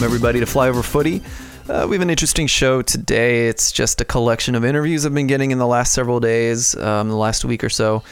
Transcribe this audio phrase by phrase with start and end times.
[0.00, 1.20] Welcome, everybody, to Flyover Footy.
[1.68, 3.48] Uh, we have an interesting show today.
[3.48, 7.10] It's just a collection of interviews I've been getting in the last several days, um,
[7.10, 8.02] the last week or so.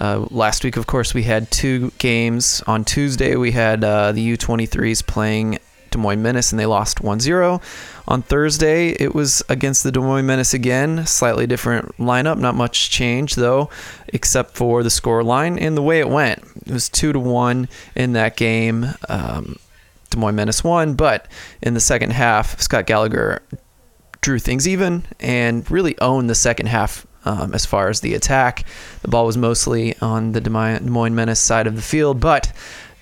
[0.00, 2.62] Uh, last week, of course, we had two games.
[2.66, 5.58] On Tuesday, we had uh, the U23s playing
[5.90, 7.60] Des Moines Menace, and they lost 1 0.
[8.08, 11.04] On Thursday, it was against the Des Moines Menace again.
[11.04, 13.68] Slightly different lineup, not much change, though,
[14.08, 16.42] except for the score line and the way it went.
[16.64, 18.86] It was 2 to 1 in that game.
[19.10, 19.56] Um,
[20.14, 21.28] Des Moines won, but
[21.62, 23.42] in the second half, Scott Gallagher
[24.20, 28.64] drew things even and really owned the second half um, as far as the attack.
[29.02, 32.52] The ball was mostly on the Des Moines Menace side of the field, but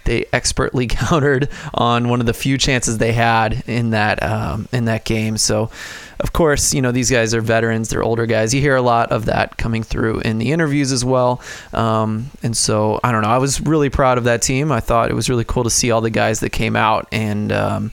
[0.05, 4.86] they expertly countered on one of the few chances they had in that um, in
[4.86, 5.36] that game.
[5.36, 5.70] So,
[6.20, 8.55] of course, you know these guys are veterans; they're older guys.
[8.55, 11.41] You hear a lot of that coming through in the interviews as well.
[11.72, 13.28] Um, and so, I don't know.
[13.28, 14.72] I was really proud of that team.
[14.72, 17.53] I thought it was really cool to see all the guys that came out and.
[17.53, 17.92] Um,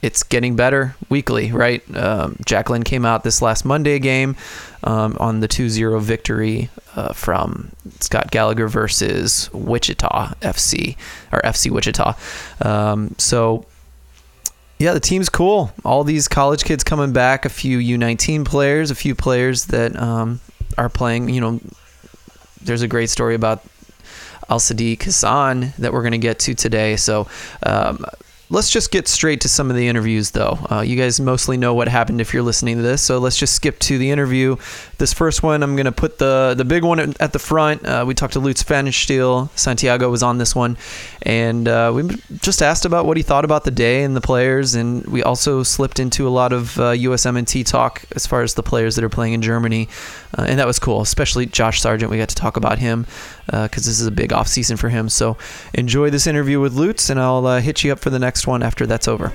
[0.00, 1.82] it's getting better weekly, right?
[1.96, 4.36] Um, Jacqueline came out this last Monday game
[4.84, 10.96] um, on the 2 0 victory uh, from Scott Gallagher versus Wichita FC,
[11.32, 12.14] or FC Wichita.
[12.62, 13.66] Um, so,
[14.78, 15.72] yeah, the team's cool.
[15.84, 20.40] All these college kids coming back, a few U19 players, a few players that um,
[20.76, 21.28] are playing.
[21.28, 21.60] You know,
[22.62, 23.64] there's a great story about
[24.48, 26.94] Al Sadiq Hassan that we're going to get to today.
[26.94, 27.26] So,
[27.64, 28.04] um,
[28.50, 30.58] Let's just get straight to some of the interviews, though.
[30.70, 33.54] Uh, you guys mostly know what happened if you're listening to this, so let's just
[33.54, 34.56] skip to the interview.
[34.96, 37.84] This first one, I'm going to put the the big one at the front.
[37.84, 39.50] Uh, we talked to Lutz Pfannenstiel.
[39.54, 40.78] Santiago was on this one,
[41.20, 42.08] and uh, we
[42.40, 45.62] just asked about what he thought about the day and the players, and we also
[45.62, 49.10] slipped into a lot of uh, USMNT talk as far as the players that are
[49.10, 49.90] playing in Germany,
[50.38, 52.10] uh, and that was cool, especially Josh Sargent.
[52.10, 53.04] We got to talk about him
[53.48, 55.08] because uh, this is a big off season for him.
[55.08, 55.36] So
[55.72, 58.62] enjoy this interview with Lutz, and I'll uh, hit you up for the next one
[58.62, 59.32] after that's over.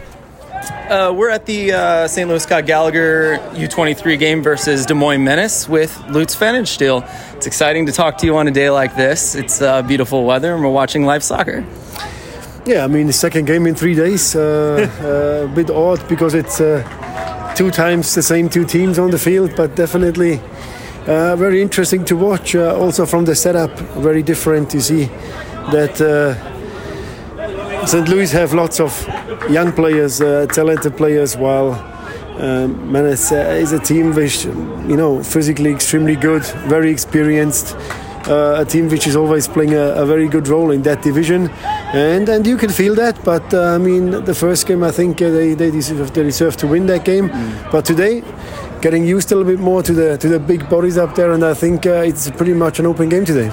[0.90, 2.30] Uh, we're at the uh, St.
[2.30, 7.04] Louis Scott Gallagher U23 game versus Des Moines Menace with Lutz Pfannenstiel.
[7.36, 9.36] It's exciting to talk to you on a day like this.
[9.36, 11.66] It's uh, beautiful weather, and we're watching live soccer.
[12.66, 14.36] Yeah, I mean, the second game in three days.
[14.36, 16.58] Uh, uh, a bit odd because it's
[17.58, 20.40] two times the same two teams on the field, but definitely
[21.08, 22.56] uh, very interesting to watch.
[22.56, 23.72] Uh, also from the setup,
[24.02, 24.74] very different.
[24.74, 25.06] You see
[25.72, 28.08] that uh, St.
[28.08, 28.92] Louis have lots of
[29.50, 31.74] young players, uh, talented players, while
[32.40, 37.76] um, Menace is a team which, you know, physically extremely good, very experienced.
[38.26, 41.50] Uh, a team which is always playing a, a, very good role in that division,
[41.92, 43.22] and and you can feel that.
[43.26, 46.86] But I mean, the first game, I think they they deserve, they deserve to win
[46.86, 47.28] that game.
[47.28, 47.70] Mm.
[47.70, 48.24] But today,
[48.84, 51.44] getting used a little bit more to the to the big bodies up there, and
[51.44, 53.50] I think uh, it's pretty much an open game today.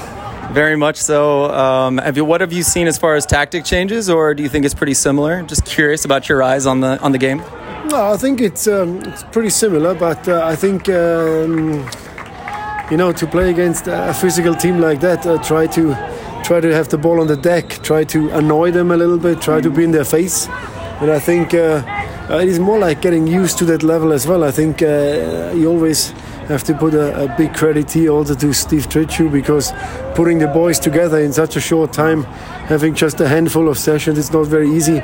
[0.52, 1.44] Very much so.
[1.44, 4.48] Um, have you, what have you seen as far as tactic changes, or do you
[4.48, 5.42] think it's pretty similar?
[5.44, 7.38] Just curious about your eyes on the on the game.
[7.92, 10.88] No, I think it's um, it's pretty similar, but uh, I think.
[10.88, 11.88] Um,
[12.90, 15.94] you know, to play against a physical team like that, uh, try to
[16.42, 19.40] try to have the ball on the deck, try to annoy them a little bit,
[19.40, 20.48] try to be in their face,
[21.00, 21.99] and I think uh,
[22.30, 24.44] uh, it is more like getting used to that level as well.
[24.44, 26.10] I think uh, you always
[26.48, 29.72] have to put a, a, big credit here also to Steve Trittschuh because
[30.14, 32.22] putting the boys together in such a short time,
[32.68, 35.00] having just a handful of sessions, it's not very easy.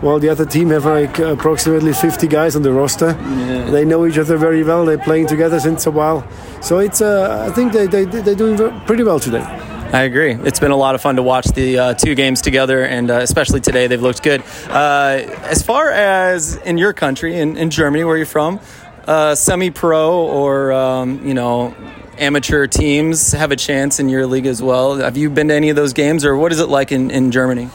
[0.00, 3.70] While the other team have like approximately 50 guys on the roster, yeah.
[3.70, 4.84] they know each other very well.
[4.84, 6.26] They're playing together since a while,
[6.60, 7.00] so it's.
[7.00, 8.56] Uh, I think they they they're doing
[8.86, 9.73] pretty well today.
[9.94, 10.32] I agree.
[10.32, 13.18] It's been a lot of fun to watch the uh, two games together, and uh,
[13.18, 14.42] especially today, they've looked good.
[14.66, 18.58] Uh, as far as in your country, in, in Germany, where you're from,
[19.06, 21.76] uh, semi-pro or um, you know
[22.18, 24.96] amateur teams have a chance in your league as well.
[24.96, 27.30] Have you been to any of those games, or what is it like in, in
[27.30, 27.70] Germany?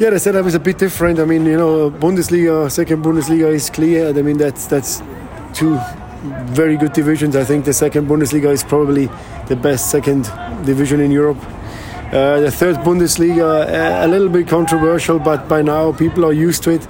[0.00, 1.18] Yeah, the setup is a bit different.
[1.18, 4.08] I mean, you know, Bundesliga, second Bundesliga is clear.
[4.08, 5.02] I mean, that's that's
[5.52, 5.78] two
[6.46, 7.36] very good divisions.
[7.36, 9.08] I think the second Bundesliga is probably
[9.46, 10.24] the best second
[10.64, 11.38] division in Europe.
[12.12, 16.62] Uh, the third Bundesliga, uh, a little bit controversial, but by now people are used
[16.62, 16.86] to it.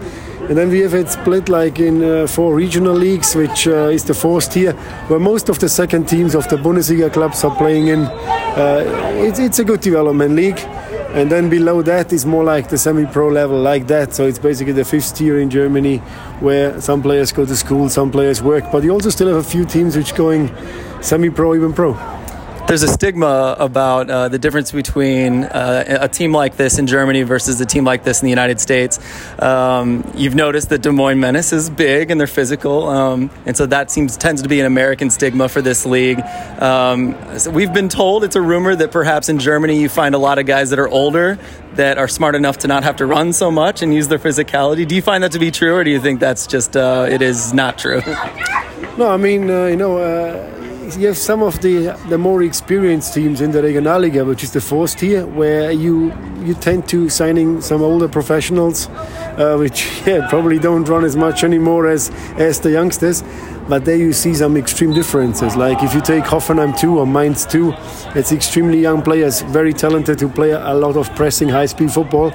[0.49, 4.05] And then we have it split like in uh, four regional leagues, which uh, is
[4.05, 4.73] the fourth tier,
[5.09, 8.01] where most of the second teams of the Bundesliga clubs are playing in.
[8.01, 8.85] Uh,
[9.17, 10.59] it's, it's a good development league
[11.15, 14.15] and then below that is more like the semi-pro level like that.
[14.15, 15.99] So it's basically the fifth tier in germany
[16.41, 18.65] where some players go to school some players work.
[18.71, 20.51] But you also still have a few teams which going
[21.01, 22.18] semi-pro even pro
[22.69, 27.23] there's a stigma about uh, the difference between uh, a team like this in Germany
[27.23, 29.01] versus a team like this in the United States.
[29.39, 33.65] Um, you've noticed that Des Moines Menace is big and they're physical, um, and so
[33.65, 36.21] that seems tends to be an American stigma for this league.
[36.61, 40.19] Um, so we've been told it's a rumor that perhaps in Germany you find a
[40.19, 41.39] lot of guys that are older
[41.73, 44.87] that are smart enough to not have to run so much and use their physicality.
[44.87, 47.23] Do you find that to be true, or do you think that's just uh, it
[47.23, 48.03] is not true?
[48.99, 53.15] No, I mean, uh, you know, uh, you have some of the the more experienced
[53.15, 57.61] teams in the Regionalliga, which is the fourth tier, where you you tend to signing
[57.61, 62.71] some older professionals, uh, which yeah, probably don't run as much anymore as as the
[62.71, 63.23] youngsters.
[63.69, 65.55] But there you see some extreme differences.
[65.57, 67.75] Like if you take Hoffenheim 2 or Mainz 2,
[68.15, 72.33] it's extremely young players, very talented who play a lot of pressing, high speed football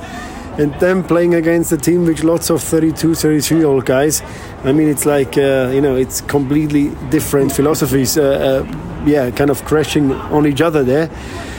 [0.57, 4.21] and them playing against a team with lots of 32 33 year old guys
[4.63, 9.49] i mean it's like uh, you know it's completely different philosophies uh, uh, yeah kind
[9.49, 11.09] of crashing on each other there.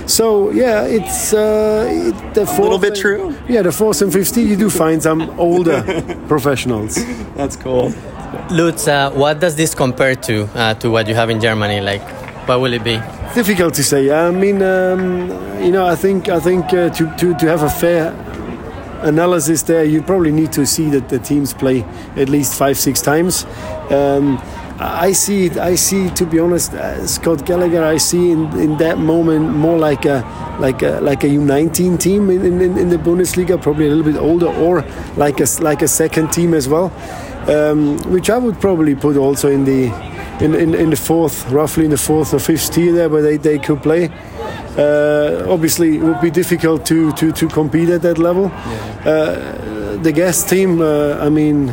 [0.06, 3.34] So yeah it's uh, it, the a little bit true.
[3.48, 5.82] Yeah the fourth and 50 you do find some older
[6.28, 6.94] professionals.
[7.34, 7.92] That's cool.
[8.50, 11.80] Lutz uh, what does this compare to uh, to what you have in germany?
[11.80, 12.02] Like
[12.46, 13.00] what will it be?
[13.34, 14.10] Difficult to say.
[14.10, 15.30] I mean um,
[15.62, 18.12] you know i think i think to, to, to have a fair
[19.04, 21.82] analysis there, you probably need to see that the teams play
[22.16, 23.44] at least five, six times.
[23.90, 24.40] Um,
[24.78, 25.56] I see it.
[25.56, 27.84] I see, to be honest, uh, Scott Gallagher.
[27.84, 30.24] I see in, in that moment more like a
[30.58, 34.20] like a like a U19 team in, in, in the Bundesliga, probably a little bit
[34.20, 34.82] older, or
[35.16, 36.92] like a like a second team as well,
[37.48, 39.92] um, which I would probably put also in the
[40.40, 43.36] in, in, in the fourth, roughly in the fourth or fifth tier there, where they,
[43.36, 44.10] they could play.
[44.76, 48.44] Uh, obviously, it would be difficult to, to, to compete at that level.
[48.44, 49.02] Yeah.
[49.06, 51.68] Uh, the guest team, uh, I mean,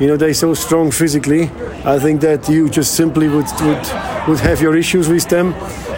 [0.00, 1.50] you know, they're so strong physically.
[1.84, 3.86] I think that you just simply would would,
[4.28, 5.54] would have your issues with them.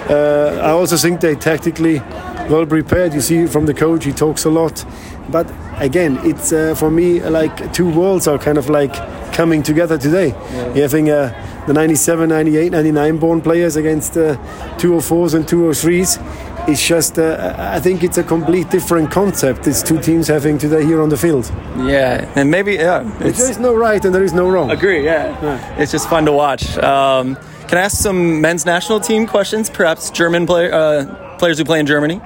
[0.09, 2.01] Uh, I also think they tactically
[2.49, 3.15] well prepared.
[3.15, 4.85] You see from the coach, he talks a lot.
[5.31, 8.95] But again, it's uh, for me like two worlds are kind of like
[9.33, 10.29] coming together today.
[10.29, 10.75] Yeah.
[10.75, 11.33] You're having uh,
[11.67, 14.37] the 97, 98, 99 born players against uh,
[14.79, 16.69] 204s and 203s.
[16.69, 19.63] It's just, uh, I think it's a complete different concept.
[19.65, 21.51] These two teams having today here on the field.
[21.79, 24.71] Yeah, and maybe yeah, there is no right and there is no wrong.
[24.71, 25.05] Agree.
[25.05, 25.81] Yeah, yeah.
[25.81, 26.77] it's just fun to watch.
[26.79, 27.37] Um,
[27.69, 29.71] can I ask some men's national team questions?
[29.71, 32.21] Perhaps German player, uh, players who play in Germany.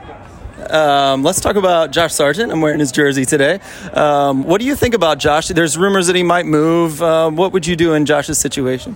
[0.68, 2.52] Um, let's talk about Josh Sargent.
[2.52, 3.60] I'm wearing his jersey today.
[3.92, 5.48] Um, what do you think about Josh?
[5.48, 7.02] There's rumors that he might move.
[7.02, 8.94] Uh, what would you do in Josh's situation?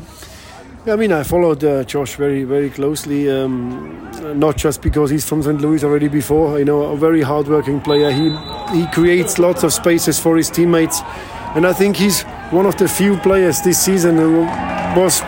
[0.87, 3.31] I mean, I followed uh, Josh very, very closely.
[3.31, 5.59] Um, not just because he's from St.
[5.61, 6.59] Louis already before.
[6.59, 8.11] You know, a very hardworking player.
[8.11, 8.29] He
[8.79, 11.01] he creates lots of spaces for his teammates,
[11.57, 14.41] and I think he's one of the few players this season who
[15.01, 15.23] was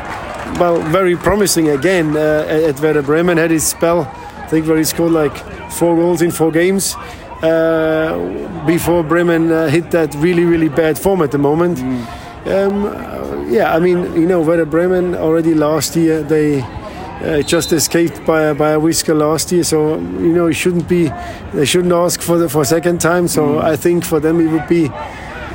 [0.60, 3.38] well very promising again uh, at Werder Bremen.
[3.38, 5.36] Had his spell, I think, where he scored like
[5.72, 6.96] four goals in four games.
[7.42, 11.78] Uh, before Bremen uh, hit that really, really bad form at the moment.
[11.78, 12.25] Mm.
[12.46, 18.24] Um, yeah, I mean, you know, Werder Bremen already last year they uh, just escaped
[18.24, 21.10] by by a whisker last year, so you know it shouldn't be
[21.52, 23.26] they shouldn't ask for the for a second time.
[23.26, 23.62] So mm.
[23.62, 24.88] I think for them it would be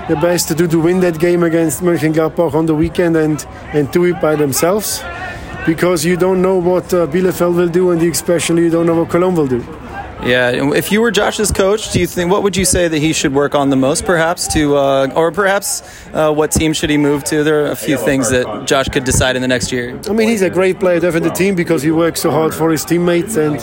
[0.09, 3.89] the best to do to win that game against Mönchengladbach on the weekend and and
[3.91, 5.01] do it by themselves,
[5.65, 9.09] because you don't know what uh, Bielefeld will do, and especially you don't know what
[9.09, 9.63] Cologne will do.
[10.23, 13.12] Yeah, if you were Josh's coach, do you think what would you say that he
[13.12, 15.81] should work on the most, perhaps to, uh, or perhaps
[16.13, 17.43] uh, what team should he move to?
[17.43, 20.00] There are a few things that Josh could decide in the next year.
[20.07, 22.29] I mean, he's a great player to have in the team because he works so
[22.29, 23.60] hard for his teammates, and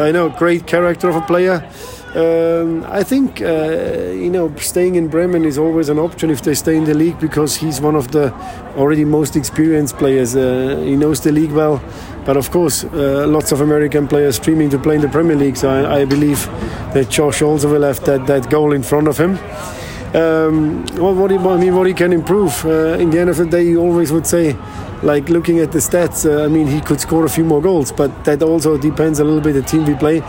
[0.00, 1.68] I know great character of a player.
[2.14, 6.54] Um, I think uh, you know staying in Bremen is always an option if they
[6.54, 8.32] stay in the league because he's one of the
[8.76, 10.36] already most experienced players.
[10.36, 11.82] Uh, he knows the league well,
[12.24, 15.56] but of course, uh, lots of American players streaming to play in the Premier League.
[15.56, 16.46] So I, I believe
[16.94, 19.38] that Josh also will have that, that goal in front of him.
[20.14, 22.64] Um, what, what, he, I mean, what he can improve.
[22.64, 24.56] Uh, in the end of the day, you always would say,
[25.04, 27.92] like looking at the stats, uh, I mean, he could score a few more goals,
[27.92, 30.22] but that also depends a little bit the team we play.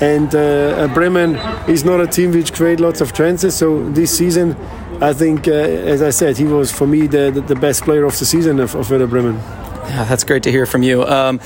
[0.00, 1.36] And uh, Bremen
[1.68, 3.56] is not a team which create lots of chances.
[3.56, 4.54] So this season,
[5.00, 8.04] I think, uh, as I said, he was for me the, the, the best player
[8.04, 9.67] of the season of, of Werder Bremen.
[9.88, 11.02] Yeah, that's great to hear from you.
[11.02, 11.40] Um,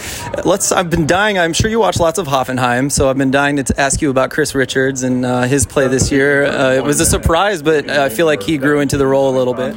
[0.44, 0.72] let's.
[0.72, 1.38] I've been dying.
[1.38, 4.30] I'm sure you watch lots of Hoffenheim, so I've been dying to ask you about
[4.30, 6.44] Chris Richards and uh, his play this year.
[6.44, 9.36] Uh, it was a surprise, but I feel like he grew into the role a
[9.36, 9.76] little bit.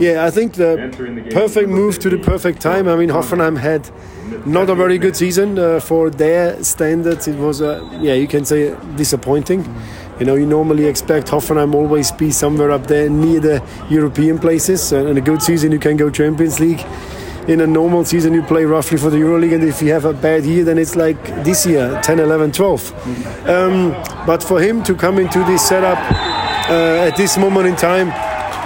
[0.00, 2.86] Yeah, I think the perfect move to the perfect time.
[2.86, 3.90] I mean, Hoffenheim had
[4.46, 7.26] not a very good season uh, for their standards.
[7.26, 9.64] It was, uh, yeah, you can say disappointing.
[10.20, 14.92] You know, you normally expect Hoffenheim always be somewhere up there near the European places.
[14.92, 16.84] and a good season, you can go Champions League
[17.48, 20.12] in a normal season you play roughly for the EuroLeague, and if you have a
[20.12, 23.48] bad year, then it's like this year 10, 11, 12.
[23.48, 23.90] Um,
[24.26, 25.98] but for him to come into this setup
[26.68, 28.08] uh, at this moment in time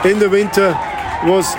[0.07, 0.71] in the winter
[1.25, 1.55] was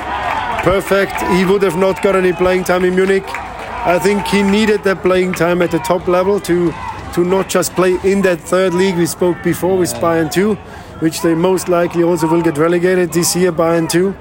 [0.63, 1.13] perfect.
[1.34, 3.25] He would have not got any playing time in Munich.
[3.28, 6.74] I think he needed that playing time at the top level to
[7.13, 10.56] to not just play in that third league we spoke before with Bayern 2,
[11.01, 14.16] which they most likely also will get relegated this year, Bayern 2.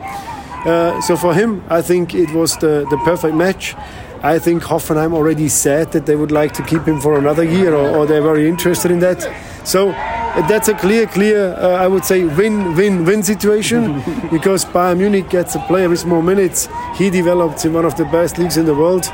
[0.66, 3.74] Uh, so for him, I think it was the, the perfect match.
[4.22, 7.74] I think Hoffenheim already said that they would like to keep him for another year,
[7.74, 9.22] or, or they're very interested in that.
[9.64, 13.94] So uh, that's a clear, clear, uh, I would say, win, win, win situation
[14.30, 16.68] because Bayern Munich gets a player with more minutes.
[16.96, 19.06] He developed in one of the best leagues in the world.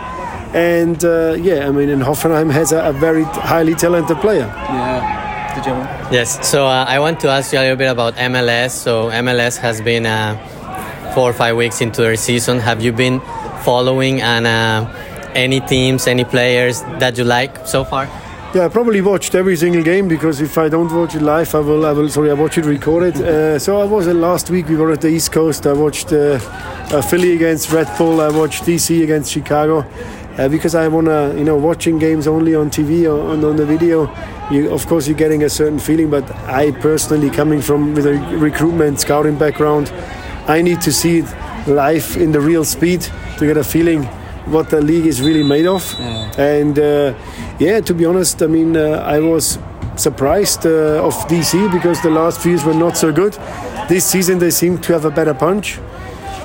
[0.55, 4.47] And uh, yeah, I mean, and Hoffenheim has a, a very highly talented player.
[4.47, 5.55] Yeah.
[5.55, 5.73] Did you?
[6.17, 6.47] Yes.
[6.47, 8.71] So uh, I want to ask you a little bit about MLS.
[8.73, 10.37] So MLS has been uh,
[11.17, 12.59] four or five weeks into their season.
[12.61, 13.21] Have you been
[13.65, 14.87] following and uh,
[15.35, 18.05] any teams, any players that you like so far?
[18.55, 21.61] Yeah, I probably watched every single game because if I don't watch it live, I
[21.61, 21.87] will.
[21.87, 22.11] I will.
[22.11, 23.17] Sorry, I watch it recorded.
[23.17, 24.69] Uh, so I was uh, last week.
[24.69, 25.67] We were at the East Coast.
[25.67, 26.39] I watched uh,
[26.93, 28.21] uh, Philly against Red Bull.
[28.21, 29.87] I watched DC against Chicago.
[30.39, 33.65] Uh, because I wanna, you know, watching games only on TV or on, on the
[33.65, 34.15] video.
[34.51, 36.11] You, of course, you're getting a certain feeling.
[36.11, 39.91] But I personally, coming from with a recruitment scouting background,
[40.49, 41.27] I need to see it
[41.67, 43.03] live in the real speed
[43.39, 44.05] to get a feeling
[44.47, 45.83] what the league is really made of.
[46.39, 47.15] And uh,
[47.59, 49.59] yeah, to be honest, I mean, uh, I was
[49.97, 53.37] surprised uh, of DC because the last few years were not so good.
[53.89, 55.79] This season they seem to have a better punch.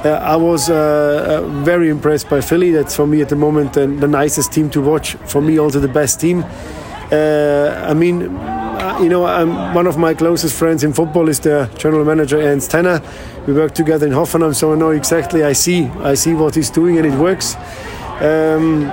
[0.04, 2.72] Uh, I was uh, uh, very impressed by Philly.
[2.72, 5.14] That's for me at the moment the, the nicest team to watch.
[5.28, 6.44] For me, also the best team.
[7.12, 8.36] Uh, I mean,
[9.00, 12.72] you know, I'm, one of my closest friends in football is the general manager Ernst
[12.72, 13.02] Tanner.
[13.48, 15.44] We work together in Hoffenheim, so I know exactly.
[15.44, 17.56] I see, I see what he's doing, and it works.
[18.20, 18.92] Um,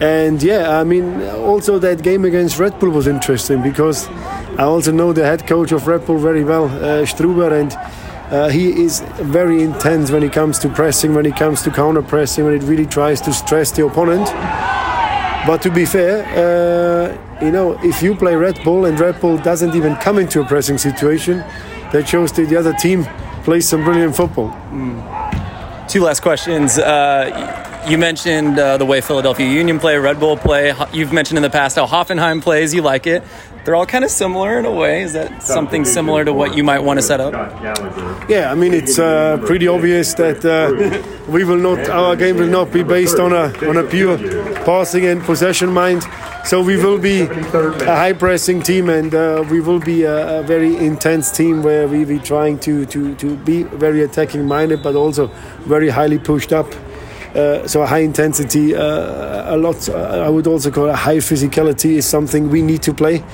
[0.00, 4.08] and yeah, I mean, also that game against Red Bull was interesting because
[4.58, 7.72] I also know the head coach of Red Bull very well, uh, Struber, and
[8.32, 12.02] uh, he is very intense when it comes to pressing, when it comes to counter
[12.02, 14.28] pressing, when it really tries to stress the opponent.
[15.46, 19.36] But to be fair, uh, you know, if you play Red Bull and Red Bull
[19.38, 21.38] doesn't even come into a pressing situation,
[21.90, 23.04] that shows that the other team
[23.42, 24.50] plays some brilliant football.
[25.88, 26.78] Two last questions.
[26.78, 30.72] Uh, you mentioned uh, the way Philadelphia Union play, Red Bull play.
[30.92, 32.74] You've mentioned in the past how Hoffenheim plays.
[32.74, 33.22] You like it.
[33.64, 35.02] They're all kind of similar in a way.
[35.02, 37.32] Is that something similar to what you might want to set up?
[38.28, 42.48] Yeah, I mean it's uh, pretty obvious that uh, we will not, our game will
[42.48, 44.18] not be based on a on a pure
[44.64, 46.04] passing and possession mind.
[46.44, 50.42] So we will be a high pressing team, and uh, we will be a, a
[50.42, 54.96] very intense team where we be trying to to to be very attacking minded, but
[54.96, 55.28] also
[55.66, 56.66] very highly pushed up.
[57.34, 59.88] Uh, so a high intensity, uh, a lot.
[59.88, 63.24] Uh, I would also call it a high physicality is something we need to play.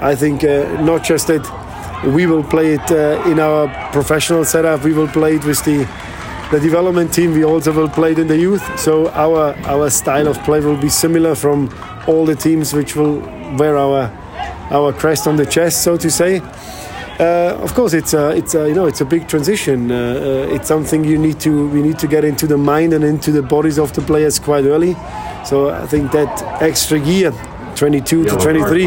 [0.00, 1.44] I think uh, not just that
[2.14, 4.84] we will play it uh, in our professional setup.
[4.84, 5.88] We will play it with the
[6.52, 7.32] the development team.
[7.32, 8.62] We also will play it in the youth.
[8.78, 11.68] So our our style of play will be similar from
[12.06, 13.18] all the teams, which will
[13.58, 14.10] wear our
[14.70, 16.40] our crest on the chest, so to say.
[17.20, 19.92] Uh, of course, it's a, it's a, you know it's a big transition.
[19.92, 23.04] Uh, uh, it's something you need to we need to get into the mind and
[23.04, 24.94] into the bodies of the players quite early.
[25.44, 27.30] So I think that extra year,
[27.76, 28.86] 22 to 23,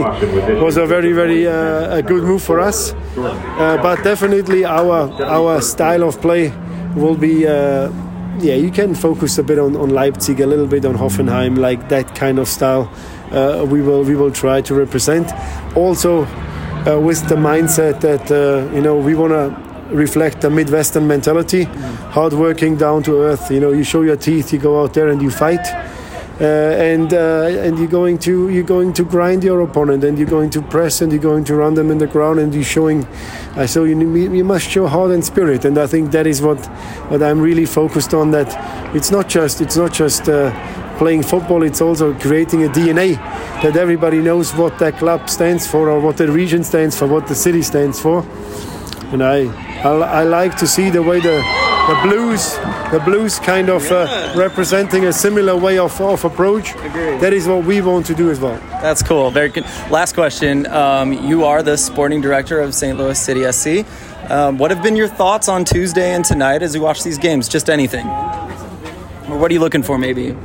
[0.60, 2.94] was a very very uh, a good move for us.
[3.16, 6.52] Uh, but definitely our our style of play
[6.96, 7.46] will be.
[7.48, 7.92] Uh,
[8.40, 11.90] yeah, you can focus a bit on, on Leipzig, a little bit on Hoffenheim, like
[11.90, 12.90] that kind of style.
[13.32, 15.32] Uh, we will we will try to represent.
[15.75, 16.25] Also,
[16.88, 21.63] uh, with the mindset that uh, you know we want to reflect the Midwestern mentality,
[22.12, 23.52] hardworking, down to earth.
[23.52, 25.66] You know, you show your teeth, you go out there and you fight,
[26.42, 30.30] uh, and uh, and you're going to you're going to grind your opponent, and you're
[30.30, 33.06] going to press, and you're going to run them in the ground, and you're showing.
[33.56, 36.60] Uh, so you you must show heart and spirit, and I think that is what
[37.10, 38.32] what I'm really focused on.
[38.32, 38.50] That
[38.96, 40.28] it's not just it's not just.
[40.93, 43.15] Uh, playing football, it's also creating a DNA
[43.62, 47.27] that everybody knows what that club stands for, or what the region stands for, what
[47.27, 48.25] the city stands for.
[49.12, 49.45] And I,
[49.83, 51.41] I, I like to see the way the,
[51.88, 52.55] the blues,
[52.91, 56.73] the blues kind of uh, representing a similar way of, of approach.
[57.21, 58.57] That is what we want to do as well.
[58.81, 59.29] That's cool.
[59.31, 59.65] Very good.
[59.89, 60.65] Last question.
[60.67, 62.97] Um, you are the sporting director of St.
[62.97, 63.85] Louis City SC.
[64.31, 67.47] Um, what have been your thoughts on Tuesday and tonight as you watch these games?
[67.47, 68.07] Just anything.
[68.07, 70.35] Or what are you looking for, maybe?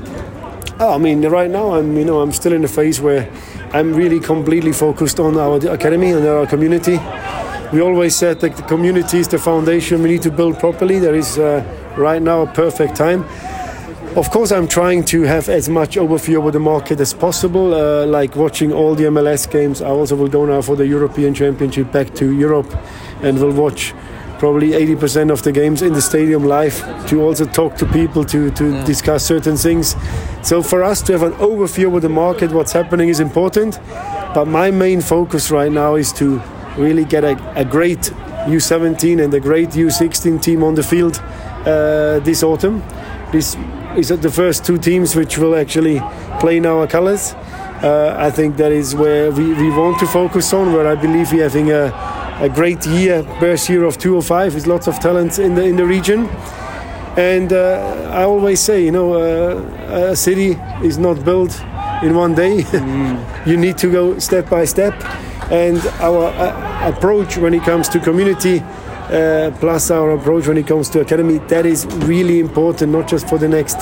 [0.80, 3.28] Oh, I mean, right now I'm, you know, I'm still in a phase where
[3.72, 7.00] I'm really completely focused on our academy and our community.
[7.72, 11.00] We always said that the community is the foundation we need to build properly.
[11.00, 11.64] There is uh,
[11.96, 13.24] right now a perfect time.
[14.16, 18.06] of course, I'm trying to have as much overview over the market as possible, uh,
[18.06, 19.82] like watching all the MLS games.
[19.82, 22.72] I also will go now for the European Championship back to Europe
[23.22, 23.94] and will watch
[24.38, 26.76] probably 80% of the games in the stadium live
[27.08, 28.84] to also talk to people to, to yeah.
[28.84, 29.96] discuss certain things.
[30.42, 33.78] So for us to have an overview over the market, what's happening is important.
[34.34, 36.40] But my main focus right now is to
[36.76, 38.12] really get a, a great
[38.46, 41.20] U17 and a great U16 team on the field
[41.66, 42.82] uh, this autumn.
[43.32, 43.56] This
[43.96, 46.00] is the first two teams which will actually
[46.40, 47.34] play in our colours.
[47.82, 51.32] Uh, I think that is where we, we want to focus on, where I believe
[51.32, 51.92] we're having a,
[52.40, 55.84] a great year, best year of 205 with lots of talents in the, in the
[55.84, 56.26] region.
[57.16, 60.52] And uh, I always say, you know, uh, a city
[60.84, 61.60] is not built
[62.02, 62.62] in one day.
[62.62, 63.46] Mm.
[63.46, 64.94] you need to go step by step.
[65.50, 70.66] And our uh, approach when it comes to community, uh, plus our approach when it
[70.66, 73.78] comes to academy, that is really important, not just for the next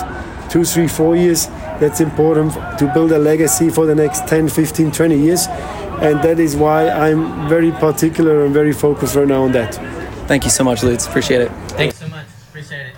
[0.49, 1.47] two, three, four years.
[1.81, 5.47] That's important to build a legacy for the next 10, 15, 20 years.
[6.03, 9.75] And that is why I'm very particular and very focused right now on that.
[10.27, 11.07] Thank you so much, Lutz.
[11.07, 11.51] Appreciate it.
[11.69, 12.27] Thanks so much.
[12.49, 12.97] Appreciate it.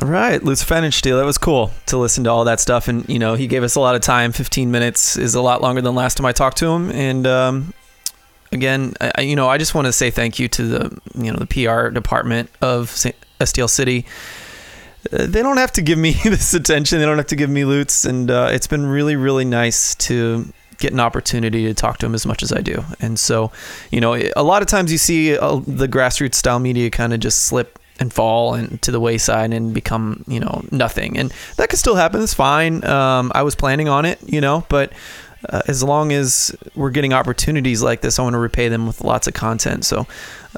[0.00, 1.18] All right, Lutz Pfannenstiel.
[1.18, 3.74] That was cool to listen to all that stuff, and you know he gave us
[3.74, 4.30] a lot of time.
[4.30, 7.74] Fifteen minutes is a lot longer than last time I talked to him, and um,
[8.52, 11.38] again, I, you know, I just want to say thank you to the you know
[11.38, 12.90] the PR department of
[13.40, 14.06] STL City.
[15.12, 17.00] Uh, they don't have to give me this attention.
[17.00, 20.52] They don't have to give me Lutz, and uh, it's been really, really nice to
[20.78, 22.84] get an opportunity to talk to him as much as I do.
[23.00, 23.52] And so,
[23.90, 27.20] you know, a lot of times you see uh, the grassroots style media kind of
[27.20, 31.18] just slip and fall and to the wayside and become you know nothing.
[31.18, 32.22] And that could still happen.
[32.22, 32.84] It's fine.
[32.84, 34.92] Um, i was planning on it you know but
[35.48, 39.02] uh, as long as we're getting opportunities like this i want to repay them with
[39.02, 39.84] lots of content.
[39.84, 40.06] So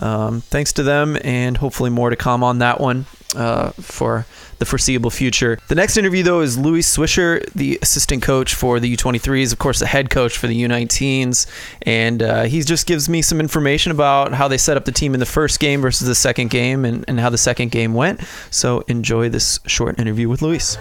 [0.00, 4.26] um, thanks to them and hopefully more to come on that one uh, for
[4.60, 5.58] the foreseeable future.
[5.66, 9.80] The next interview, though, is Louis Swisher, the assistant coach for the U23s, of course,
[9.80, 11.46] the head coach for the U19s.
[11.82, 15.14] And uh, he just gives me some information about how they set up the team
[15.14, 18.20] in the first game versus the second game and, and how the second game went.
[18.50, 20.76] So enjoy this short interview with Luis.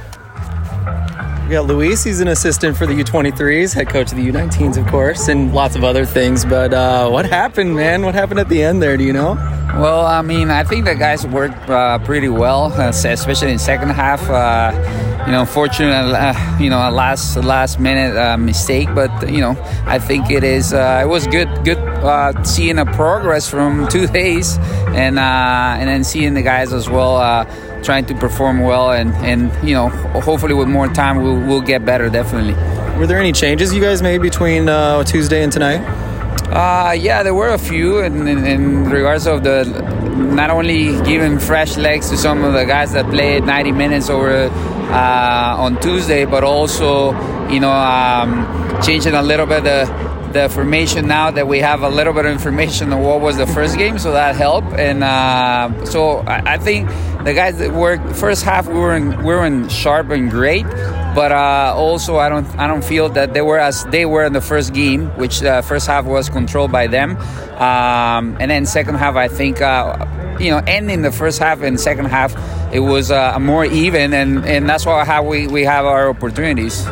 [1.49, 2.03] We got Luis.
[2.03, 5.75] He's an assistant for the U23s, head coach of the U19s, of course, and lots
[5.75, 6.45] of other things.
[6.45, 8.03] But uh, what happened, man?
[8.03, 8.97] What happened at the end there?
[8.97, 9.33] Do you know?
[9.73, 13.89] Well, I mean, I think the guys worked uh, pretty well, uh, especially in second
[13.89, 14.21] half.
[14.29, 19.41] Uh, you know, fortunate, uh, you know, a last last minute uh, mistake, but you
[19.41, 19.55] know,
[19.87, 20.71] I think it is.
[20.71, 21.79] it was good, good
[22.45, 24.57] seeing a progress from two days,
[24.89, 27.17] and and then seeing the guys as well
[27.83, 31.85] trying to perform well, and, and you know, hopefully with more time we'll, we'll get
[31.85, 32.09] better.
[32.09, 32.53] Definitely.
[32.97, 35.81] Were there any changes you guys made between uh, Tuesday and tonight?
[36.51, 39.63] Uh, yeah, there were a few in, in, in, regards of the
[40.33, 44.49] not only giving fresh legs to some of the guys that played 90 minutes over
[44.89, 47.11] uh, on Tuesday, but also
[47.49, 51.89] you know um, changing a little bit the the formation now that we have a
[51.89, 54.73] little bit of information on what was the first game, so that helped.
[54.73, 56.89] And uh, so I, I, think
[57.23, 60.65] the guys that worked first half we were in, we were in sharp and great,
[61.15, 64.33] but uh, also I don't I don't feel that they were as they were in
[64.33, 67.17] the first game, which the uh, first half was controlled by them,
[67.57, 69.61] um, and then second half I think.
[69.61, 70.05] Uh,
[70.39, 72.33] you know, ending the first half and second half,
[72.73, 76.85] it was uh, more even, and, and that's why how we, we have our opportunities.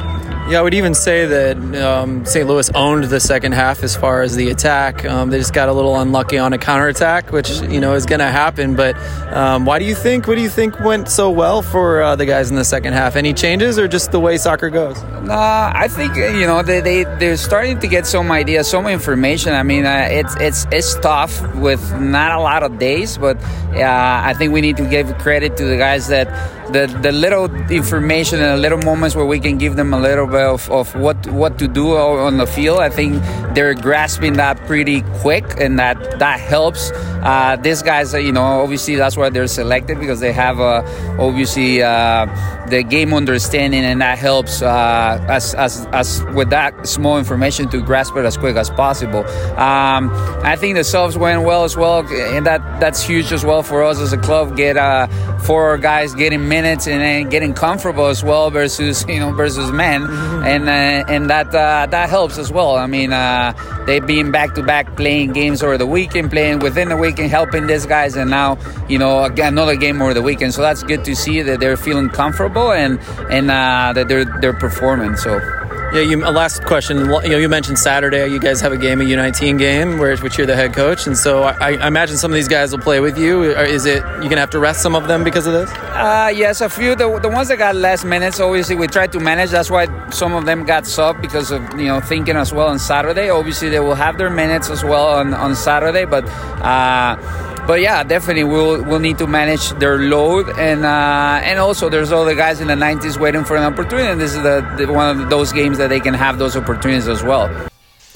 [0.50, 2.47] Yeah, I would even say that um, St.
[2.47, 5.06] Louis owned the second half as far as the attack.
[5.06, 8.19] Um, they just got a little unlucky on a counterattack, which you know is going
[8.19, 8.75] to happen.
[8.75, 8.95] But
[9.34, 10.27] um, why do you think?
[10.27, 13.15] What do you think went so well for uh, the guys in the second half?
[13.15, 14.97] Any changes, or just the way soccer goes?
[14.97, 19.53] Uh, I think you know they they they're starting to get some ideas, some information.
[19.53, 23.38] I mean, uh, it's it's it's tough with not a lot of days, but
[23.73, 26.27] uh, I think we need to give credit to the guys that
[26.71, 30.27] the the little information and the little moments where we can give them a little
[30.27, 32.80] bit of, of what what to do on the field.
[32.80, 33.21] I think
[33.53, 36.91] they're grasping that pretty quick, and that that helps.
[37.28, 40.82] Uh, these guys, you know, obviously that's why they're selected because they have uh,
[41.20, 42.26] obviously uh,
[42.70, 47.82] the game understanding, and that helps uh, as, as as with that small information to
[47.82, 49.26] grasp it as quick as possible.
[49.60, 50.10] Um,
[50.42, 53.84] I think the subs went well as well, and that that's huge as well for
[53.84, 54.56] us as a club.
[54.56, 55.08] Get uh,
[55.40, 60.04] four guys getting minutes and, and getting comfortable as well versus you know versus men,
[60.04, 60.44] mm-hmm.
[60.46, 62.78] and uh, and that that helps as well.
[62.78, 63.12] I mean,
[63.88, 67.65] they've been back to back playing games over the weekend, playing within the weekend, helping
[67.65, 70.54] these guys, and now you know another game over the weekend.
[70.54, 73.00] So that's good to see that they're feeling comfortable and
[73.32, 75.15] and uh, that they're they're performing.
[75.15, 75.39] So
[75.93, 76.97] Yeah, you, last question.
[76.97, 78.28] You know, you mentioned Saturday.
[78.28, 81.17] You guys have a game, a U19 game, where which you're the head coach, and
[81.17, 83.43] so I, I imagine some of these guys will play with you.
[83.43, 85.69] Is it you're gonna have to rest some of them because of this?
[85.71, 86.93] Uh, yes, a few.
[86.93, 89.52] The, the ones that got less minutes, obviously, we tried to manage.
[89.52, 92.80] That's why some of them got sub because of you know thinking as well on
[92.80, 93.30] Saturday.
[93.30, 96.26] Obviously, they will have their minutes as well on on Saturday, but.
[96.62, 97.15] Uh,
[97.67, 102.12] but yeah, definitely we'll we'll need to manage their load and uh, and also there's
[102.12, 104.08] all the guys in the 90s waiting for an opportunity.
[104.08, 107.08] And this is the, the one of those games that they can have those opportunities
[107.08, 107.67] as well.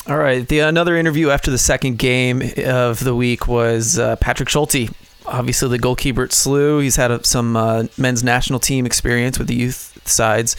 [0.08, 0.48] All right.
[0.48, 4.90] The another interview after the second game of the week was uh, Patrick Schulte.
[5.26, 6.80] Obviously, the goalkeeper at.
[6.80, 10.56] He's had some uh, men's national team experience with the youth sides,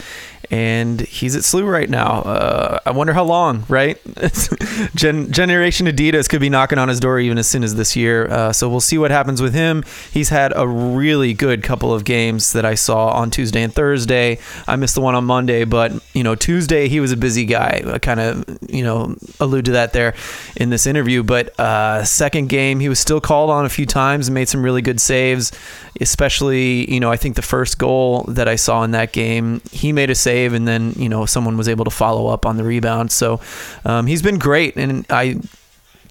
[0.53, 2.21] and he's at SLU right now.
[2.21, 3.99] Uh, I wonder how long, right?
[4.95, 8.27] Gen- Generation Adidas could be knocking on his door even as soon as this year.
[8.27, 9.83] Uh, so we'll see what happens with him.
[10.11, 14.37] He's had a really good couple of games that I saw on Tuesday and Thursday.
[14.67, 17.81] I missed the one on Monday, but you know Tuesday he was a busy guy.
[17.87, 20.13] I kind of you know allude to that there
[20.55, 21.23] in this interview.
[21.23, 24.61] But uh, second game he was still called on a few times and made some
[24.61, 25.51] really good saves,
[25.99, 29.91] especially you know I think the first goal that I saw in that game he
[29.91, 32.57] made a save save, and then you know someone was able to follow up on
[32.57, 33.11] the rebound.
[33.11, 33.39] So
[33.85, 35.39] um, he's been great, and I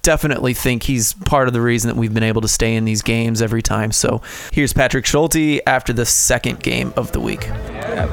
[0.02, 3.02] definitely think he's part of the reason that we've been able to stay in these
[3.02, 3.92] games every time.
[3.92, 4.20] So
[4.52, 7.42] here's Patrick Schulte after the second game of the week.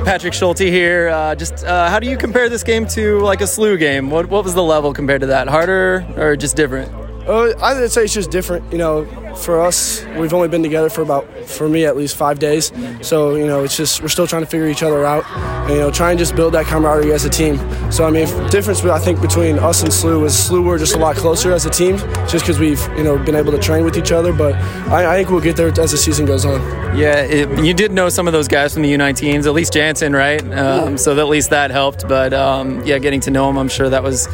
[0.05, 1.10] Patrick Schulte here.
[1.10, 4.10] Uh, just uh, how do you compare this game to like a SLU game?
[4.10, 5.47] What what was the level compared to that?
[5.47, 6.91] Harder or just different?
[7.27, 8.71] Uh, I'd say it's just different.
[8.71, 12.39] You know, for us, we've only been together for about, for me at least, five
[12.39, 12.71] days.
[13.02, 15.25] So you know, it's just we're still trying to figure each other out.
[15.69, 17.58] And, you know, try and just build that camaraderie as a team.
[17.91, 20.99] So I mean, difference I think between us and SLU is SLU we're just a
[20.99, 21.97] lot closer as a team,
[22.28, 24.34] just because we've you know been able to train with each other.
[24.34, 24.56] But
[24.89, 26.60] I, I think we'll get there as the season goes on.
[26.97, 30.13] Yeah, it, you did know some of those guys from the U19s, at least Jansen,
[30.13, 30.41] right?
[30.54, 32.08] Um, so at least that helped.
[32.08, 34.28] But um, yeah, getting to know him, I'm sure that was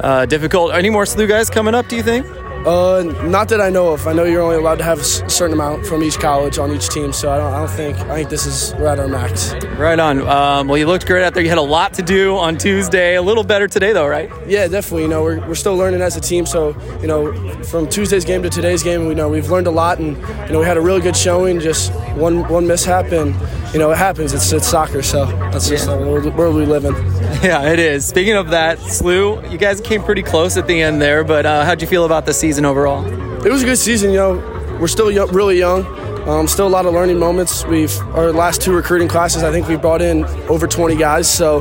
[0.00, 0.74] uh, difficult.
[0.74, 1.88] Any more SLU guys coming up?
[1.88, 2.26] Do you think?
[2.66, 4.06] Uh, not that I know of.
[4.06, 6.88] I know you're only allowed to have a certain amount from each college on each
[6.90, 9.52] team, so I don't, I don't think I think this is we're at our max.
[9.76, 10.20] Right on.
[10.20, 11.42] Um, well, you looked great out there.
[11.42, 13.16] You had a lot to do on Tuesday.
[13.16, 14.30] A little better today, though, right?
[14.46, 15.02] Yeah, definitely.
[15.02, 16.46] You know, we're, we're still learning as a team.
[16.46, 17.32] So you know,
[17.64, 20.60] from Tuesday's game to today's game, we know we've learned a lot, and you know,
[20.60, 21.58] we had a really good showing.
[21.58, 23.34] Just one one mishap, and
[23.72, 24.32] you know, it happens.
[24.34, 26.94] It's it's soccer, so that's just the world, world we live in.
[27.42, 28.06] Yeah, it is.
[28.06, 31.64] Speaking of that, SLU, you guys came pretty close at the end there, but uh,
[31.64, 33.04] how'd you feel about the season overall?
[33.44, 34.10] It was a good season.
[34.10, 35.84] You know, we're still really young.
[36.28, 37.64] Um, still a lot of learning moments.
[37.64, 39.42] We've our last two recruiting classes.
[39.42, 41.28] I think we brought in over 20 guys.
[41.28, 41.60] So,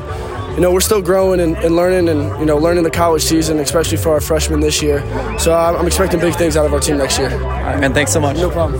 [0.53, 3.57] you know, we're still growing and, and, learning, and you know, learning the college season,
[3.59, 4.99] especially for our freshmen this year.
[5.39, 7.31] So I'm, I'm expecting big things out of our team next year.
[7.31, 7.93] All right, man.
[7.93, 8.37] Thanks so much.
[8.37, 8.79] No problem.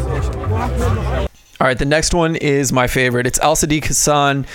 [1.59, 3.25] All right, the next one is my favorite.
[3.25, 4.45] It's Al Sadiq Hassan.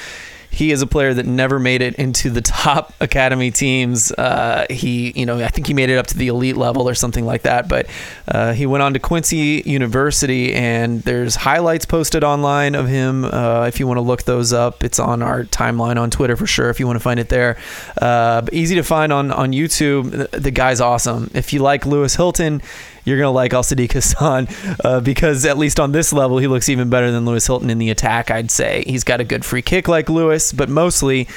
[0.56, 4.10] He is a player that never made it into the top academy teams.
[4.10, 6.94] Uh, he, you know, I think he made it up to the elite level or
[6.94, 7.68] something like that.
[7.68, 7.86] But
[8.26, 13.26] uh, he went on to Quincy University, and there's highlights posted online of him.
[13.26, 16.46] Uh, if you want to look those up, it's on our timeline on Twitter for
[16.46, 16.70] sure.
[16.70, 17.58] If you want to find it there,
[18.00, 20.30] uh, easy to find on on YouTube.
[20.30, 21.30] The, the guy's awesome.
[21.34, 22.62] If you like Lewis Hilton
[23.06, 24.48] you're gonna like Al Sadiq Hassan
[24.84, 27.78] uh, because at least on this level, he looks even better than Lewis Hilton in
[27.78, 28.30] the attack.
[28.30, 31.28] I'd say he's got a good free kick like Lewis, but mostly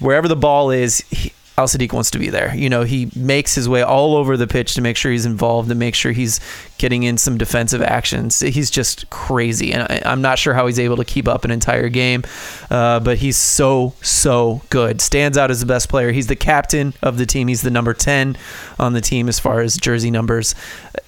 [0.00, 2.54] wherever the ball is, he, Al Sadiq wants to be there.
[2.54, 5.70] You know, he makes his way all over the pitch to make sure he's involved
[5.70, 6.38] and make sure he's
[6.76, 8.40] getting in some defensive actions.
[8.40, 11.50] He's just crazy, and I, am not sure how he's able to keep up an
[11.50, 12.24] entire game,
[12.70, 15.00] uh, but he's so so good.
[15.00, 16.12] Stands out as the best player.
[16.12, 17.48] He's the captain of the team.
[17.48, 18.36] He's the number ten
[18.78, 20.54] on the team as far as jersey numbers,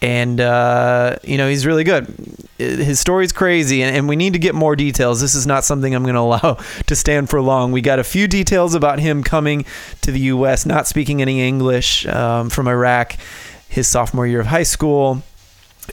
[0.01, 2.07] and uh, you know he's really good.
[2.59, 5.21] His story's crazy, and, and we need to get more details.
[5.21, 7.73] This is not something I'm going to allow to stand for long.
[7.73, 9.65] We got a few details about him coming
[10.03, 13.17] to the U.S., not speaking any English um, from Iraq,
[13.69, 15.23] his sophomore year of high school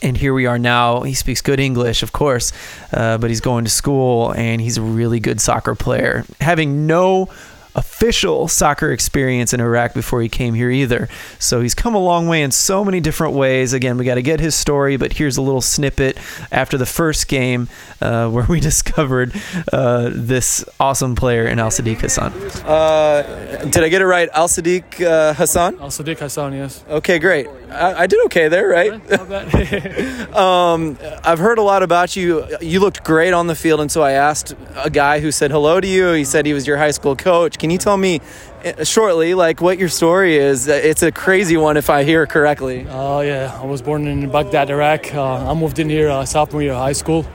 [0.02, 1.02] and here we are now.
[1.02, 2.52] He speaks good English, of course,
[2.92, 6.24] uh, but he's going to school and he's a really good soccer player.
[6.40, 7.28] Having no
[7.76, 11.08] official soccer experience in Iraq before he came here either.
[11.38, 13.72] So he's come a long way in so many different ways.
[13.72, 16.18] Again, we got to get his story, but here's a little snippet
[16.50, 17.68] after the first game
[18.00, 19.32] uh, where we discovered
[19.72, 22.32] uh, this awesome player in Al Sadiq Hassan.
[22.64, 24.28] Uh, did I get it right?
[24.32, 25.78] Al Sadiq uh, Hassan?
[25.78, 26.84] Al Sadiq Hassan, yes.
[26.88, 27.46] Okay, great.
[27.70, 28.92] I, I did okay there, right?
[30.34, 32.46] um, I've heard a lot about you.
[32.60, 35.80] You looked great on the field, and so I asked a guy who said hello
[35.80, 36.12] to you.
[36.12, 37.58] He said he was your high school coach.
[37.58, 38.20] Can you tell me
[38.64, 40.68] uh, shortly, like what your story is?
[40.68, 42.86] It's a crazy one, if I hear correctly.
[42.88, 45.14] Oh uh, yeah, I was born in Baghdad, Iraq.
[45.14, 47.26] Uh, I moved in here uh, sophomore year of high school.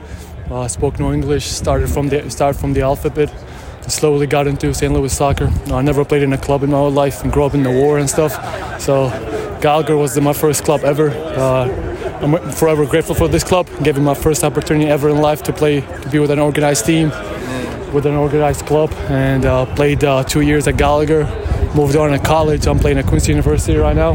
[0.50, 1.46] Uh, spoke no English.
[1.46, 3.32] Started from the start from the alphabet.
[3.88, 4.92] slowly got into St.
[4.92, 5.50] Louis soccer.
[5.66, 7.70] I never played in a club in my whole life and grew up in the
[7.70, 8.32] war and stuff.
[8.80, 9.08] So
[9.62, 11.10] Gallagher was the, my first club ever.
[11.10, 11.92] Uh,
[12.22, 13.66] I'm forever grateful for this club.
[13.82, 16.86] Gave me my first opportunity ever in life to play, to be with an organized
[16.86, 17.10] team,
[17.92, 21.24] with an organized club, and uh, played uh, two years at Gallagher.
[21.74, 22.66] Moved on to college.
[22.66, 24.14] I'm playing at Quincy University right now,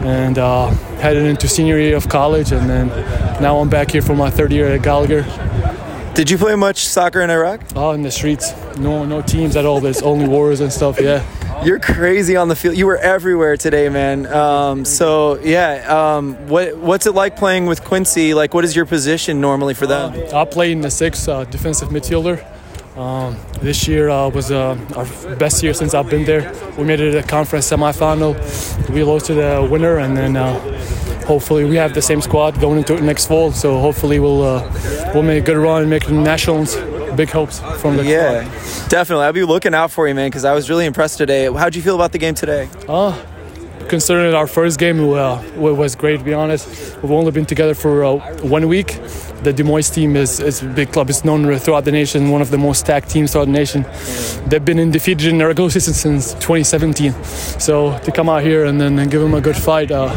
[0.00, 2.88] and uh, headed into senior year of college, and then
[3.40, 5.22] now I'm back here for my third year at Gallagher.
[6.14, 7.60] Did you play much soccer in Iraq?
[7.74, 8.54] Oh, in the streets.
[8.78, 9.80] No, no teams at all.
[9.80, 10.98] There's only wars and stuff.
[10.98, 11.22] Yeah.
[11.62, 12.76] You're crazy on the field.
[12.76, 14.26] You were everywhere today, man.
[14.26, 18.34] Um, so yeah, um, what what's it like playing with Quincy?
[18.34, 20.14] Like, what is your position normally for them?
[20.34, 22.44] I play in the six uh, defensive midfielder.
[22.96, 26.50] Um, this year uh, was uh, our best year since I've been there.
[26.78, 28.34] We made it to the conference semifinal.
[28.90, 30.58] We lost to the winner, and then uh,
[31.26, 33.52] hopefully we have the same squad going into next fall.
[33.52, 36.76] So hopefully we'll uh, we'll make a good run and make the nationals.
[37.16, 38.88] Big hopes from the Yeah, squad.
[38.90, 39.24] definitely.
[39.24, 41.50] I'll be looking out for you, man, because I was really impressed today.
[41.50, 42.68] How'd you feel about the game today?
[42.88, 43.18] Uh,
[43.88, 46.96] considering our first game uh, was great, to be honest.
[47.02, 48.98] We've only been together for uh, one week.
[49.42, 51.10] The Des Moines team is, is a big club.
[51.10, 53.84] It's known throughout the nation, one of the most stacked teams throughout the nation.
[54.48, 57.12] They've been undefeated in their regular season since 2017.
[57.58, 60.10] So to come out here and then and give them a good fight uh,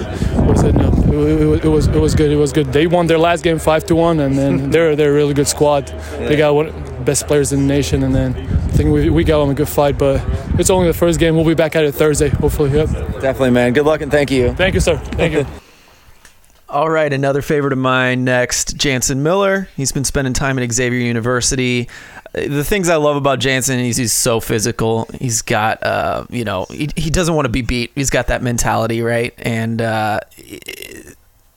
[0.47, 2.31] was it, it, it, was it was good.
[2.31, 2.73] It was good.
[2.73, 5.47] They won their last game five to one, and then they're they're a really good
[5.47, 5.87] squad.
[6.17, 9.39] They got one best players in the nation, and then I think we, we got
[9.41, 9.97] them a good fight.
[9.97, 10.21] But
[10.59, 11.35] it's only the first game.
[11.35, 12.71] We'll be back at it Thursday, hopefully.
[12.71, 12.89] Yep.
[13.21, 13.73] Definitely, man.
[13.73, 14.53] Good luck and thank you.
[14.53, 14.97] Thank you, sir.
[14.97, 15.45] Thank you.
[16.69, 19.67] All right, another favorite of mine next, Jansen Miller.
[19.75, 21.89] He's been spending time at Xavier University.
[22.35, 25.09] Uh, The things I love about Jansen is he's so physical.
[25.19, 27.91] He's got, uh, you know, he, he doesn't want to be beat.
[27.95, 29.33] He's got that mentality, right?
[29.39, 30.19] And uh,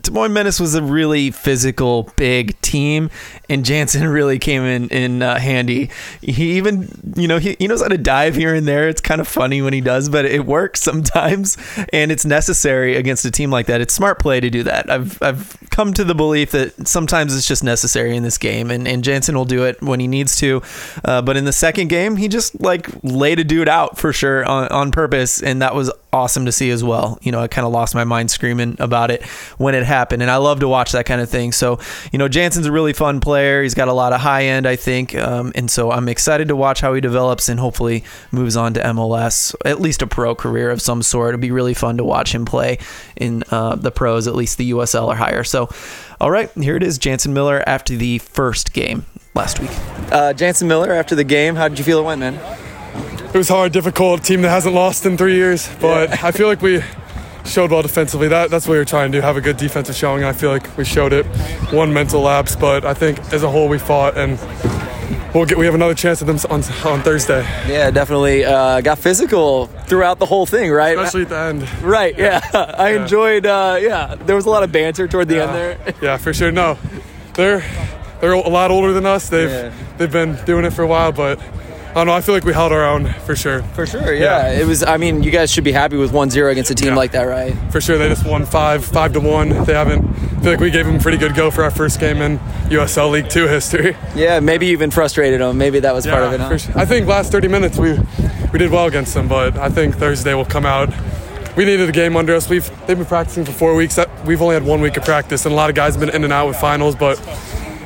[0.02, 3.08] Des Moines Menace was a really physical, big team,
[3.48, 5.90] and Jansen really came in in uh, handy.
[6.20, 8.88] He even, you know, he, he knows how to dive here and there.
[8.88, 11.56] It's kind of funny when he does, but it works sometimes,
[11.92, 13.80] and it's necessary against a team like that.
[13.80, 14.90] It's smart play to do that.
[14.90, 18.88] I've I've come to the belief that sometimes it's just necessary in this game, and
[18.88, 20.62] and Jansen will do it when he needs to.
[21.04, 24.44] Uh, but in the second game, he just like laid a dude out for sure
[24.44, 27.18] on, on purpose, and that was awesome to see as well.
[27.22, 29.24] You know, I kind of lost my mind screaming about it
[29.56, 31.52] when it happened, and I love to watch that kind of thing.
[31.52, 31.78] So,
[32.12, 33.62] you know, Jansen's a really fun player.
[33.62, 36.56] He's got a lot of high end, I think, um, and so I'm excited to
[36.56, 40.70] watch how he develops and hopefully moves on to MLS, at least a pro career
[40.70, 41.30] of some sort.
[41.30, 42.78] It'd be really fun to watch him play
[43.16, 45.44] in uh, the pros, at least the USL or higher.
[45.44, 45.70] So,
[46.20, 49.70] all right, here it is, Jansen Miller after the first game last week.
[50.12, 52.71] Uh, Jansen Miller, after the game, how did you feel it went, man?
[53.34, 54.22] It was hard, difficult.
[54.24, 56.82] Team that hasn't lost in three years, but I feel like we
[57.46, 58.28] showed well defensively.
[58.28, 60.22] That that's what we were trying to do, have a good defensive showing.
[60.22, 61.24] I feel like we showed it.
[61.72, 64.38] One mental lapse, but I think as a whole we fought, and
[65.34, 68.98] we'll get we have another chance at them on on Thursday, Yeah, definitely uh, got
[68.98, 70.98] physical throughout the whole thing, right?
[70.98, 71.82] especially at the end.
[71.82, 72.40] Right, yeah.
[72.78, 75.94] I enjoyed, uh, yeah, there was a lot of banter toward the end there.
[76.02, 76.52] Yeah, for sure.
[76.52, 76.76] No,
[77.34, 77.64] they're
[78.20, 79.30] they're a lot older than us.
[79.30, 79.72] They've Yeah.
[79.96, 81.40] they've been doing it for a while, but
[81.92, 82.14] I don't know.
[82.14, 83.62] I feel like we held our own for sure.
[83.74, 84.50] For sure, yeah.
[84.52, 86.88] It was, I mean, you guys should be happy with 1 0 against a team
[86.90, 86.96] Yeah.
[86.96, 87.54] like that, right?
[87.70, 89.50] For sure, they just won five five to one.
[89.64, 90.02] They haven't.
[90.08, 92.38] I feel like we gave them a pretty good go for our first game in
[92.70, 93.94] USL League Two history.
[94.16, 95.58] Yeah, maybe you even frustrated them.
[95.58, 96.56] Maybe that was part of it, huh?
[96.56, 96.78] sure.
[96.78, 97.98] I think last 30 minutes we
[98.52, 100.88] we did well against them, but I think Thursday will come out.
[101.56, 102.48] We needed a game under us.
[102.48, 103.98] We've they've been practicing for four weeks.
[104.24, 106.24] We've only had one week of practice, and a lot of guys have been in
[106.24, 106.96] and out with finals.
[106.96, 107.18] But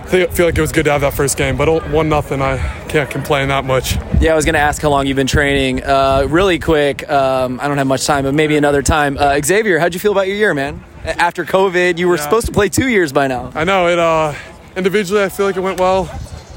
[0.06, 1.56] I feel like it was good to have that first game.
[1.56, 3.96] But one nothing, I can't complain that much.
[4.20, 5.82] Yeah, I was going to ask how long you've been training.
[5.82, 9.18] Uh, really quick, um, I don't have much time, but maybe another time.
[9.18, 10.82] Uh, Xavier, how'd you feel about your year, man?
[11.04, 12.22] After COVID, you were Yeah.
[12.22, 13.50] supposed to play two years by now.
[13.54, 13.98] I know it.
[13.98, 14.32] Uh,
[14.76, 16.08] individually, I feel like it went well.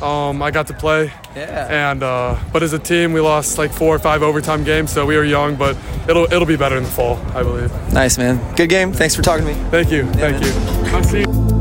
[0.01, 1.89] Um, I got to play, Yeah.
[1.91, 5.05] and uh, but as a team, we lost like four or five overtime games, so
[5.05, 5.55] we were young.
[5.55, 5.75] But
[6.07, 7.69] it'll it'll be better in the fall, I believe.
[7.91, 8.39] Nice, man.
[8.55, 8.93] Good game.
[8.93, 9.59] Thanks for talking to me.
[9.71, 10.43] Thank you, thank man.
[10.43, 10.95] you.
[10.95, 11.58] I'll see you.